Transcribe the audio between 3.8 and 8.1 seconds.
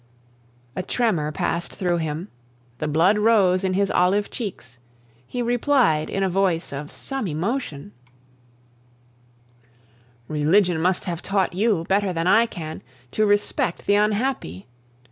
olive cheeks; he replied in a voice of some emotion: